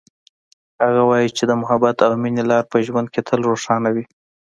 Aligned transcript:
هغه 0.83 1.01
وایي 1.09 1.29
چې 1.37 1.43
د 1.45 1.51
محبت 1.61 1.97
او 2.05 2.11
مینې 2.23 2.43
لار 2.49 2.63
په 2.71 2.77
ژوند 2.85 3.07
کې 3.13 3.21
تل 3.27 3.39
روښانه 3.49 3.89
وي 3.95 4.05